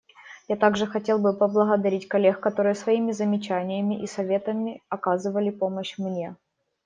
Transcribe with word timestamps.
Я 0.47 0.55
также 0.55 0.87
хотел 0.87 1.19
бы 1.19 1.31
поблагодарить 1.31 2.07
коллег, 2.07 2.39
которые 2.39 2.73
своими 2.73 3.11
замечаниями 3.11 4.01
и 4.01 4.07
советами 4.07 4.81
оказывали 4.89 5.51
помощь 5.51 5.99
мне. 5.99 6.35